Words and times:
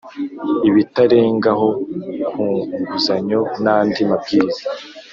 ibitarengaho 0.69 1.67
kunguzanyo 2.29 3.39
nandi 3.63 3.99
mabwiriza 4.09 4.63